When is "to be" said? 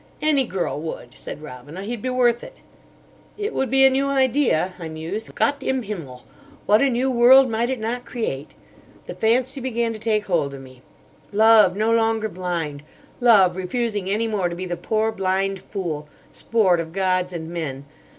14.49-14.65